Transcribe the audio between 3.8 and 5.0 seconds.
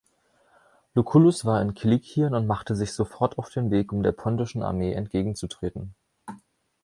um der pontischen Armee